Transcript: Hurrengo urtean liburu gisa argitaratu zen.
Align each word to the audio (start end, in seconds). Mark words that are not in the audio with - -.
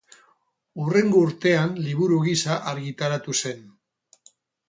Hurrengo 0.83 1.19
urtean 1.25 1.75
liburu 1.89 2.17
gisa 2.25 2.57
argitaratu 2.73 3.35
zen. 3.45 3.61